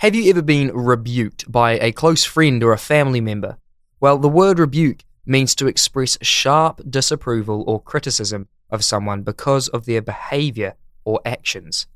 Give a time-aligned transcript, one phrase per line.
[0.00, 3.56] Have you ever been rebuked by a close friend or a family member?
[3.98, 9.86] Well, the word rebuke means to express sharp disapproval or criticism of someone because of
[9.86, 10.74] their behavior
[11.06, 11.86] or actions.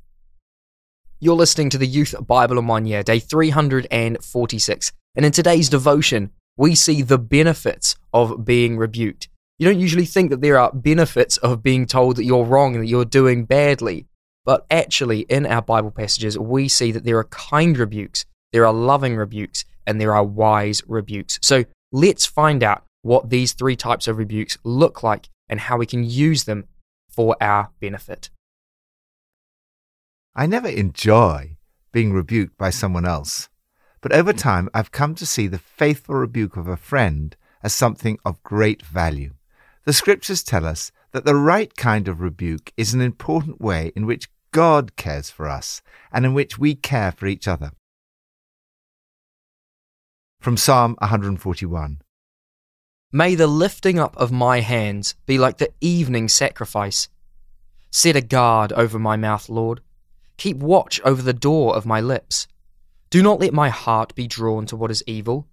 [1.19, 4.91] You're listening to the Youth Bible in One Year, day 346.
[5.15, 9.29] And in today's devotion, we see the benefits of being rebuked.
[9.59, 12.83] You don't usually think that there are benefits of being told that you're wrong and
[12.83, 14.07] that you're doing badly.
[14.45, 18.73] But actually, in our Bible passages, we see that there are kind rebukes, there are
[18.73, 21.39] loving rebukes, and there are wise rebukes.
[21.41, 25.85] So let's find out what these three types of rebukes look like and how we
[25.85, 26.65] can use them
[27.09, 28.29] for our benefit.
[30.35, 31.57] I never enjoy
[31.91, 33.49] being rebuked by someone else,
[33.99, 38.17] but over time I've come to see the faithful rebuke of a friend as something
[38.23, 39.33] of great value.
[39.83, 44.05] The scriptures tell us that the right kind of rebuke is an important way in
[44.05, 47.71] which God cares for us and in which we care for each other.
[50.39, 52.01] From Psalm 141
[53.13, 57.09] May the lifting up of my hands be like the evening sacrifice.
[57.91, 59.81] Set a guard over my mouth, Lord.
[60.37, 62.47] Keep watch over the door of my lips.
[63.09, 65.47] Do not let my heart be drawn to what is evil.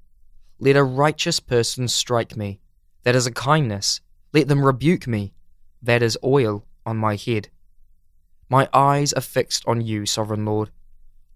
[0.60, 2.60] Let a righteous person strike me.
[3.02, 4.00] That is a kindness.
[4.32, 5.34] Let them rebuke me.
[5.82, 7.48] That is oil on my head.
[8.48, 10.70] My eyes are fixed on you, sovereign Lord.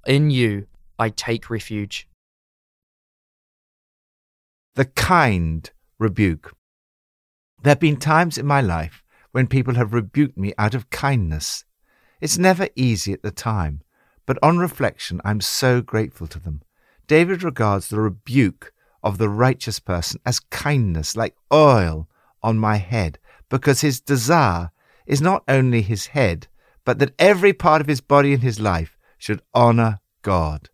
[0.07, 0.67] In you
[0.99, 2.09] I take refuge.
[4.75, 6.55] The kind rebuke.
[7.63, 11.65] There have been times in my life when people have rebuked me out of kindness.
[12.21, 13.83] It's never easy at the time,
[14.27, 16.63] but on reflection, I'm so grateful to them.
[17.07, 22.09] David regards the rebuke of the righteous person as kindness, like oil
[22.43, 23.19] on my head,
[23.53, 24.71] because his desire
[25.05, 26.49] is not only his head,
[26.87, 30.71] but that every part of his body and his life should honor God.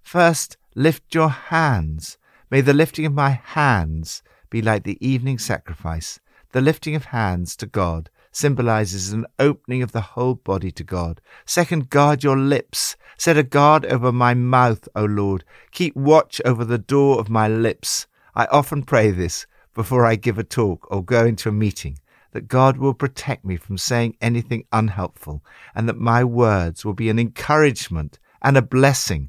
[0.00, 2.16] First, lift your hands.
[2.50, 6.20] May the lifting of my hands be like the evening sacrifice.
[6.52, 11.20] The lifting of hands to God symbolizes an opening of the whole body to God.
[11.44, 12.96] Second, guard your lips.
[13.18, 15.44] Set a guard over my mouth, O Lord.
[15.70, 18.06] Keep watch over the door of my lips.
[18.34, 21.98] I often pray this before I give a talk or go into a meeting
[22.32, 25.44] that God will protect me from saying anything unhelpful
[25.74, 29.28] and that my words will be an encouragement and a blessing.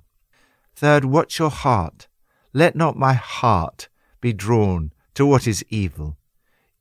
[0.75, 2.07] Third, watch your heart.
[2.53, 3.89] Let not my heart
[4.21, 6.17] be drawn to what is evil.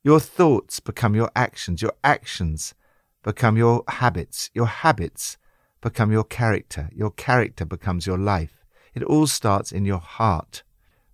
[0.03, 2.73] Your thoughts become your actions, your actions
[3.21, 5.37] become your habits, your habits
[5.81, 8.65] become your character, your character becomes your life.
[8.93, 10.63] It all starts in your heart.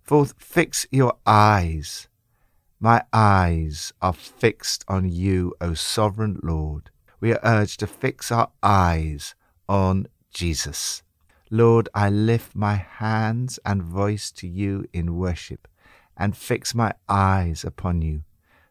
[0.02, 2.08] Fourth, fix your eyes
[2.80, 6.90] my eyes are fixed on you, O sovereign Lord.
[7.20, 9.34] We are urged to fix our eyes
[9.68, 11.02] on Jesus.
[11.50, 15.68] Lord, I lift my hands and voice to you in worship
[16.16, 18.22] and fix my eyes upon you.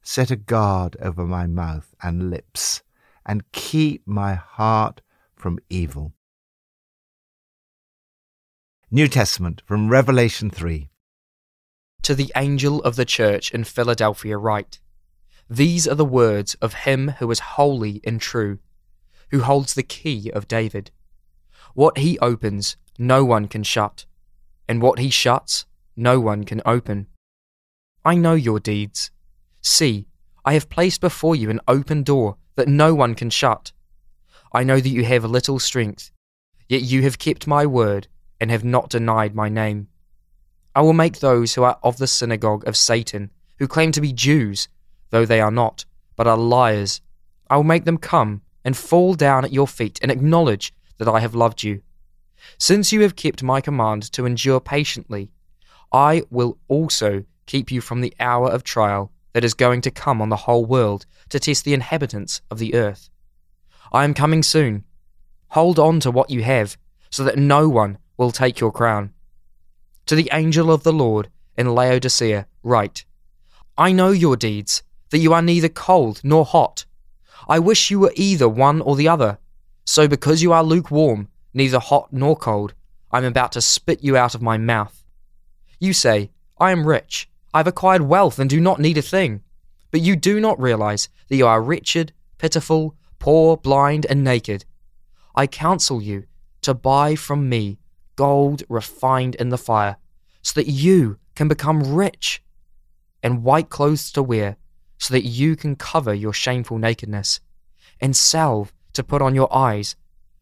[0.02, 2.82] Set a guard over my mouth and lips
[3.26, 5.02] and keep my heart
[5.36, 6.14] from evil.
[8.90, 10.90] New Testament from Revelation 3.
[12.04, 14.80] To the angel of the church in Philadelphia, write
[15.50, 18.60] These are the words of him who is holy and true,
[19.32, 20.92] who holds the key of David.
[21.74, 24.06] What he opens, no one can shut,
[24.68, 25.66] and what he shuts,
[25.96, 27.08] no one can open.
[28.04, 29.12] I know your deeds.
[29.62, 30.08] See,
[30.46, 33.72] I have placed before you an open door that no one can shut.
[34.52, 36.12] I know that you have little strength,
[36.68, 38.08] yet you have kept my word
[38.40, 39.90] and have not denied my name.
[40.76, 44.14] I will make those who are of the synagogue of Satan, who claim to be
[44.14, 44.68] Jews,
[45.10, 45.86] though they are not,
[46.16, 47.02] but are liars,
[47.50, 51.20] I will make them come and fall down at your feet and acknowledge that I
[51.20, 51.82] have loved you.
[52.58, 55.32] Since you have kept my command to endure patiently,
[55.92, 60.22] I will also keep you from the hour of trial that is going to come
[60.22, 63.10] on the whole world to test the inhabitants of the earth.
[63.92, 64.84] I am coming soon.
[65.50, 66.78] Hold on to what you have,
[67.10, 69.14] so that no one will take your crown.
[70.10, 73.06] To the angel of the Lord in Laodicea, write
[73.78, 76.86] I know your deeds, that you are neither cold nor hot.
[77.48, 79.38] I wish you were either one or the other.
[79.86, 82.74] So because you are lukewarm, neither hot nor cold,
[83.12, 85.04] I am about to spit you out of my mouth.
[85.80, 89.44] You say, I am rich, I have acquired wealth and do not need a thing.
[89.92, 94.66] But you do not realize that you are wretched, pitiful, poor, blind, and naked.
[95.36, 96.26] I counsel you
[96.62, 97.78] to buy from me
[98.20, 99.96] gold refined in the fire,
[100.42, 102.44] so that you can become rich,
[103.24, 104.58] and white clothes to wear,
[104.98, 107.40] so that you can cover your shameful nakedness,
[108.02, 109.96] and salve to put on your eyes,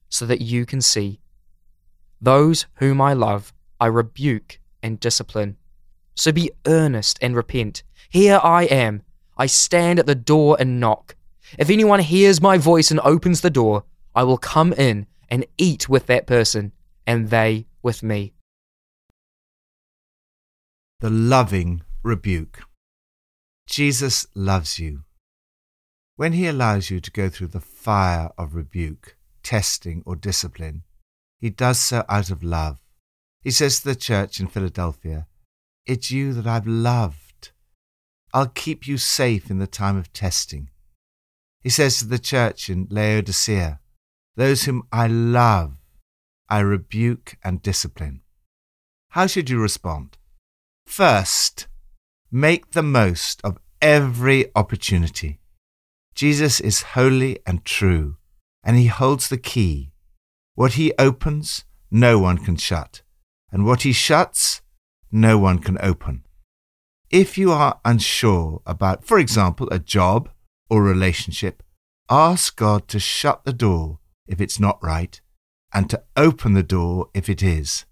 [0.10, 1.20] so that you can see.
[2.20, 5.58] Those whom I love, I rebuke and discipline.
[6.16, 7.84] So be earnest and repent.
[8.10, 9.04] Here I am.
[9.38, 11.16] I stand at the door and knock.
[11.60, 13.84] If anyone hears my voice and opens the door,
[14.16, 16.72] I will come in and eat with that person,
[17.08, 18.34] and they with me.
[21.00, 22.60] The loving rebuke.
[23.68, 25.04] Jesus loves you.
[26.18, 30.84] When he allows you to go through the fire of rebuke, testing, or discipline,
[31.40, 32.80] he does so out of love.
[33.44, 35.28] He says to the church in Philadelphia,
[35.86, 37.52] It's you that I've loved.
[38.34, 40.70] I'll keep you safe in the time of testing.
[41.62, 43.80] He says to the church in Laodicea,
[44.36, 45.78] Those whom I love,
[46.50, 48.22] I rebuke and discipline.
[49.10, 50.18] How should you respond?
[50.86, 51.68] First,
[52.32, 55.40] make the most of every opportunity.
[56.16, 58.16] Jesus is holy and true,
[58.64, 59.92] and he holds the key.
[60.56, 63.02] What he opens, no one can shut,
[63.52, 64.62] and what he shuts,
[65.12, 66.24] no one can open.
[67.10, 70.30] If you are unsure about, for example, a job
[70.70, 71.62] or relationship,
[72.10, 75.22] ask God to shut the door if it's not right
[75.74, 77.86] and to open the door if it is.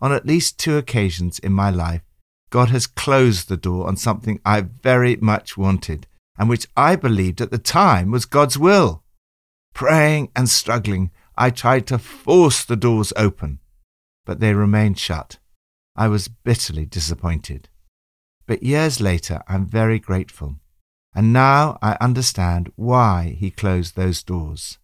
[0.00, 2.02] On at least two occasions in my life,
[2.50, 6.06] God has closed the door on something I very much wanted
[6.40, 9.04] and which I believed at the time was God's will.
[9.74, 13.58] Praying and struggling, I tried to force the doors open,
[14.24, 15.38] but they remained shut.
[15.96, 17.68] I was bitterly disappointed.
[18.46, 20.56] But years later, I'm very grateful,
[21.14, 24.78] and now I understand why He closed those doors.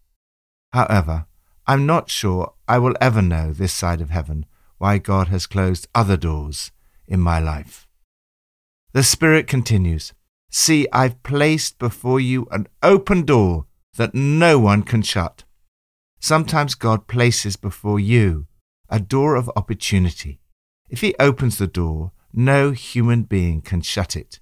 [0.75, 1.25] However,
[1.69, 4.47] I'm not sure I will ever know this side of heaven
[4.79, 6.71] why God has closed other doors
[7.09, 7.89] in my life.
[8.93, 10.13] The Spirit continues
[10.49, 13.67] See, I've placed before you an open door
[13.97, 15.43] that no one can shut.
[16.21, 18.47] Sometimes God places before you
[18.89, 20.41] a door of opportunity.
[20.89, 24.39] If He opens the door, no human being can shut it.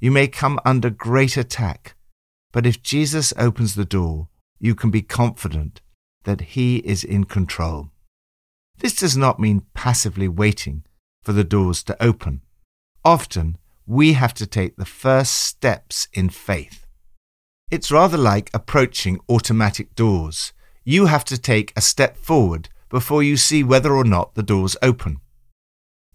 [0.00, 1.94] You may come under great attack,
[2.52, 4.28] but if Jesus opens the door,
[4.58, 5.82] you can be confident
[6.24, 7.90] that He is in control.
[8.78, 10.84] This does not mean passively waiting
[11.22, 12.42] for the doors to open.
[13.04, 16.86] Often, we have to take the first steps in faith.
[17.70, 20.52] It's rather like approaching automatic doors.
[20.84, 24.76] You have to take a step forward before you see whether or not the doors
[24.82, 25.18] open.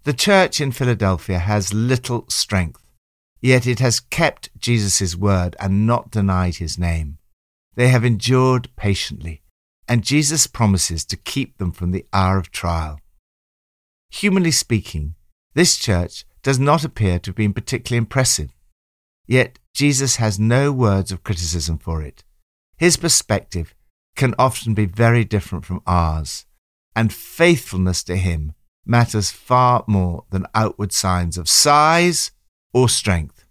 [0.03, 2.81] The church in Philadelphia has little strength,
[3.41, 7.17] yet it has kept Jesus' word and not denied his name.
[7.75, 9.41] They have endured patiently,
[9.89, 12.99] and Jesus promises to keep them from the hour of trial.
[14.11, 15.15] Humanly speaking,
[15.55, 18.55] this church does not appear to have been particularly impressive.
[19.25, 22.23] Yet Jesus has no words of criticism for it.
[22.77, 23.73] His perspective
[24.15, 26.45] can often be very different from ours,
[26.95, 28.53] and faithfulness to him
[28.85, 32.31] matters far more than outward signs of size
[32.73, 33.45] or strength.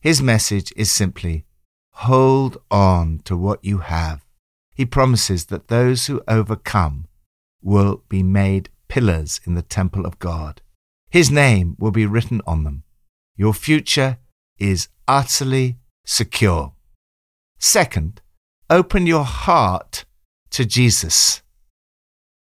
[0.00, 1.44] His message is simply
[1.92, 4.27] hold on to what you have.
[4.78, 7.08] He promises that those who overcome
[7.60, 10.62] will be made pillars in the temple of God.
[11.10, 12.84] His name will be written on them.
[13.34, 14.18] Your future
[14.56, 16.74] is utterly secure.
[17.58, 18.20] Second,
[18.70, 20.04] open your heart
[20.50, 21.42] to Jesus.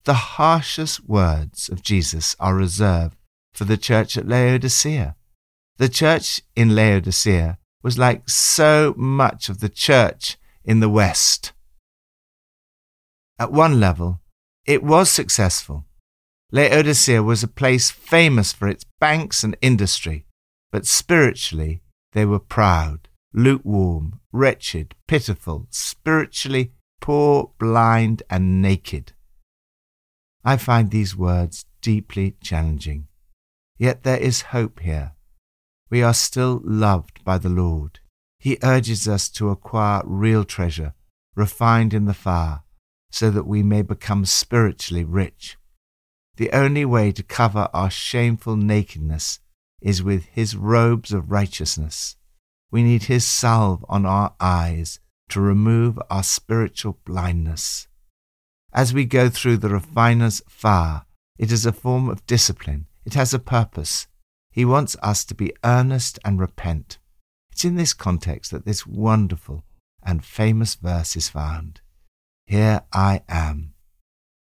[0.06, 3.16] The harshest words of Jesus are reserved
[3.54, 5.16] for the church at Laodicea.
[5.78, 11.53] The church in Laodicea was like so much of the church in the West.
[13.40, 14.22] At one level,
[14.66, 15.86] it was successful.
[16.52, 20.26] Laodicea was a place famous for its banks and industry,
[20.72, 26.74] but spiritually they were proud, lukewarm, wretched, pitiful, spiritually
[27.04, 29.12] poor, blind, and naked.
[30.46, 33.08] I find these words deeply challenging.
[33.78, 35.12] Yet there is hope here.
[35.90, 38.00] We are still loved by the Lord.
[38.40, 40.94] He urges us to acquire real treasure,
[41.36, 42.62] refined in the fire,
[43.14, 45.56] so that we may become spiritually rich.
[46.38, 49.40] The only way to cover our shameful nakedness
[49.82, 52.16] is with His robes of righteousness.
[52.72, 57.88] We need His salve on our eyes to remove our spiritual blindness.
[58.74, 61.04] As we go through the refiner's fire,
[61.38, 62.88] it is a form of discipline.
[63.06, 64.08] It has a purpose.
[64.52, 66.98] He wants us to be earnest and repent.
[67.52, 69.66] It's in this context that this wonderful
[70.02, 71.82] and famous verse is found.
[72.46, 73.74] Here I am.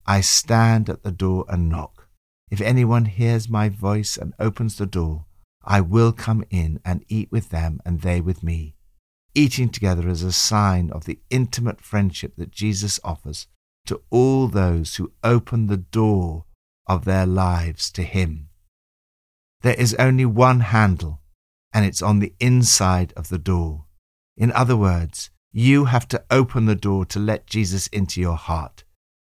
[0.05, 2.07] I stand at the door and knock.
[2.51, 5.25] If anyone hears my voice and opens the door,
[5.63, 8.75] I will come in and eat with them and they with me.
[9.33, 13.47] Eating together is a sign of the intimate friendship that Jesus offers
[13.85, 16.45] to all those who open the door
[16.85, 18.49] of their lives to Him.
[19.61, 21.21] There is only one handle,
[21.73, 23.85] and it's on the inside of the door.
[24.37, 28.83] In other words, you have to open the door to let Jesus into your heart.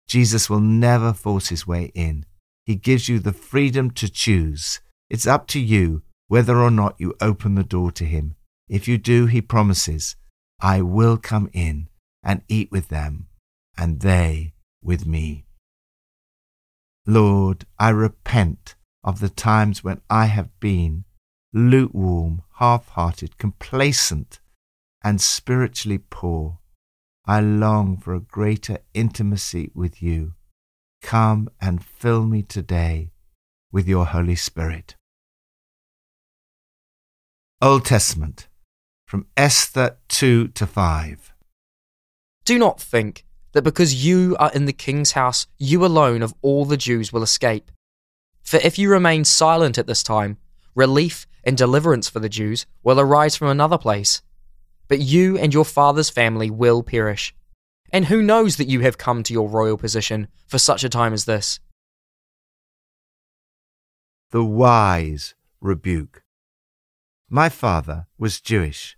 [0.08, 2.25] Jesus will never force his way in.
[2.65, 4.80] He gives you the freedom to choose.
[5.10, 8.36] It's up to you whether or not you open the door to him.
[8.70, 10.15] If you do, he promises,
[10.62, 11.89] I will come in
[12.24, 13.27] and eat with them,
[13.77, 15.46] and they with me.
[17.06, 21.03] Lord, I repent of the times when I have been
[21.51, 24.39] lukewarm, half hearted, complacent,
[25.03, 26.60] and spiritually poor.
[27.25, 30.33] I long for a greater intimacy with you.
[31.01, 33.12] Come and fill me today
[33.72, 34.95] with your Holy Spirit.
[37.62, 38.48] Old Testament,
[39.07, 41.33] from Esther 2 to 5.
[42.45, 46.65] Do not think that because you are in the king's house, you alone of all
[46.65, 47.72] the Jews will escape.
[48.41, 50.38] For if you remain silent at this time,
[50.75, 54.22] relief and deliverance for the Jews will arise from another place.
[54.93, 57.33] But you and your father's family will perish.
[57.91, 61.13] And who knows that you have come to your royal position for such a time
[61.13, 61.59] as this?
[64.29, 66.21] The wise rebuke.
[67.27, 68.95] My father was Jewish,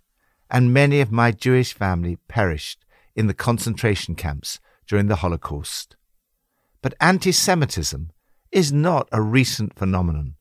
[0.50, 2.84] and many of my Jewish family perished
[3.14, 5.96] in the concentration camps during the Holocaust.
[6.82, 8.10] But anti Semitism
[8.52, 10.34] is not a recent phenomenon.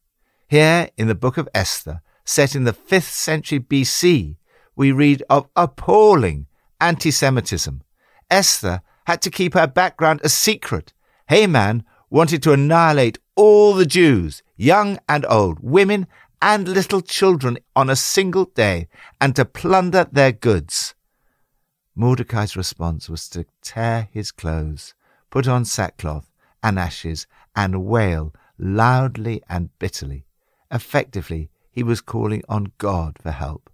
[0.50, 4.36] Here in the book of Esther, set in the 5th century BC,
[4.76, 6.48] we read of appalling
[6.82, 7.82] anti Semitism.
[8.30, 10.94] Esther had to keep her background a secret.
[11.28, 16.08] Haman wanted to annihilate all the Jews, young and old, women
[16.42, 18.88] and little children, on a single day,
[19.20, 20.94] and to plunder their goods.
[21.96, 24.94] Mordecai's response was to tear his clothes,
[25.30, 30.26] put on sackcloth and ashes, and wail loudly and bitterly.
[30.72, 33.70] Effectively, he was calling on God for help.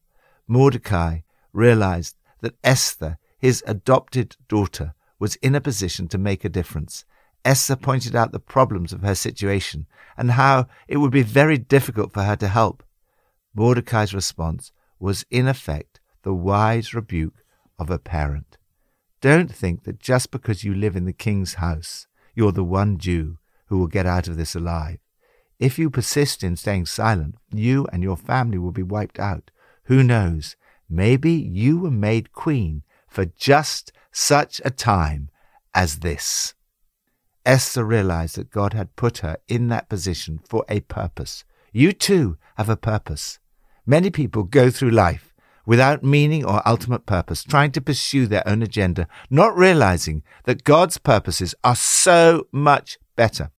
[0.52, 1.20] Mordecai
[1.54, 7.06] realized that Esther, his adopted daughter, was in a position to make a difference.
[7.46, 12.12] Esther pointed out the problems of her situation and how it would be very difficult
[12.12, 12.84] for her to help.
[13.56, 17.46] Mordecai's response was, in effect, the wise rebuke
[17.80, 18.58] of a parent.
[19.22, 23.38] Don't think that just because you live in the king's house, you're the one Jew
[23.68, 25.00] who will get out of this alive.
[25.60, 29.50] If you persist in staying silent, you and your family will be wiped out.
[29.92, 30.56] Who knows?
[30.90, 35.30] Maybe you were made queen for just such a time
[35.76, 36.54] as this.
[37.46, 41.44] Esther realized that God had put her in that position for a purpose.
[41.74, 43.40] You too have a purpose.
[43.86, 45.34] Many people go through life
[45.66, 51.00] without meaning or ultimate purpose, trying to pursue their own agenda, not realizing that God's
[51.00, 53.52] purposes are so much better.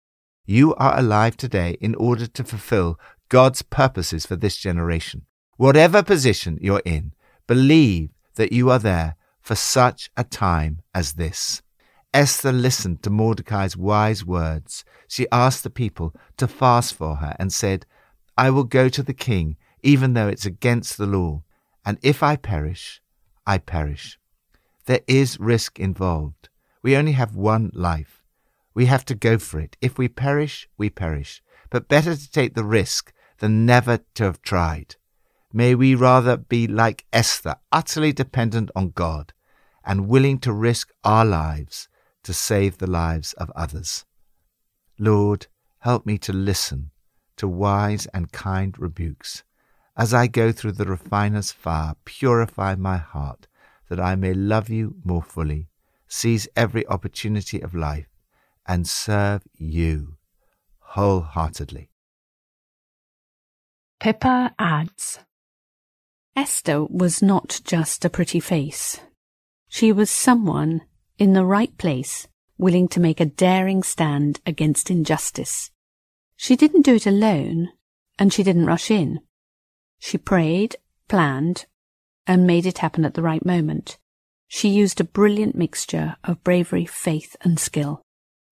[0.46, 2.98] You are alive today in order to fulfill
[3.28, 5.26] God's purposes for this generation.
[5.62, 7.12] Whatever position you're in,
[7.46, 11.62] believe that you are there for such a time as this.
[12.12, 14.84] Esther listened to Mordecai's wise words.
[15.06, 17.86] She asked the people to fast for her and said,
[18.36, 21.44] I will go to the king, even though it's against the law.
[21.86, 23.00] And if I perish,
[23.46, 24.18] I perish.
[24.86, 26.48] There is risk involved.
[26.82, 28.24] We only have one life.
[28.74, 29.76] We have to go for it.
[29.80, 31.40] If we perish, we perish.
[31.70, 34.96] But better to take the risk than never to have tried.
[35.52, 39.34] May we rather be like Esther, utterly dependent on God
[39.84, 41.88] and willing to risk our lives
[42.22, 44.06] to save the lives of others.
[44.98, 45.48] Lord,
[45.80, 46.90] help me to listen
[47.36, 49.42] to wise and kind rebukes.
[49.96, 53.46] As I go through the refiner's fire, purify my heart
[53.88, 55.68] that I may love you more fully,
[56.08, 58.08] seize every opportunity of life,
[58.66, 60.16] and serve you
[60.78, 61.90] wholeheartedly.
[64.00, 65.18] Pippa adds
[66.34, 69.00] Esther was not just a pretty face.
[69.68, 70.82] She was someone
[71.18, 75.70] in the right place, willing to make a daring stand against injustice.
[76.36, 77.70] She didn't do it alone,
[78.18, 79.20] and she didn't rush in.
[79.98, 81.66] She prayed, planned,
[82.26, 83.98] and made it happen at the right moment.
[84.48, 88.02] She used a brilliant mixture of bravery, faith, and skill.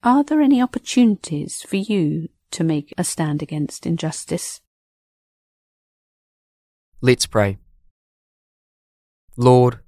[0.02, 4.60] Are there any opportunities for you to make a stand against injustice?
[7.00, 7.58] Let's pray.
[9.36, 9.80] Lord,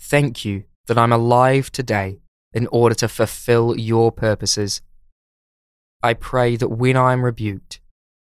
[0.00, 2.20] thank you that I'm alive today
[2.52, 4.82] in order to fulfill your purposes.
[6.02, 7.80] I pray that when I am rebuked,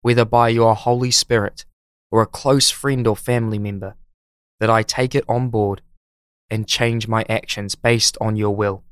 [0.03, 1.65] whether by your Holy Spirit
[2.11, 3.97] or a close friend or family member,
[4.61, 5.83] that I take it on board
[6.51, 8.85] and change my actions based on your will.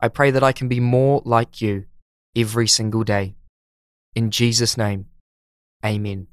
[0.00, 1.84] I pray that I can be more like you
[2.34, 3.36] every single day.
[4.14, 5.06] In Jesus' name,
[5.84, 6.29] amen.